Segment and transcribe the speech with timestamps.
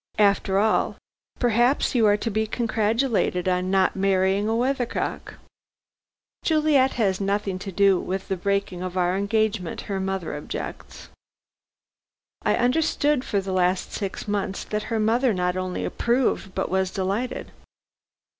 [0.17, 0.97] After all,
[1.37, 5.35] perhaps you are to be congratulated on not marrying a weathercock."
[6.43, 9.81] "Juliet has nothing to do with the breaking of our engagement.
[9.81, 11.09] Her mother objects."
[12.41, 16.89] "I understood for the last six months that her mother not only approved, but was
[16.89, 17.51] delighted."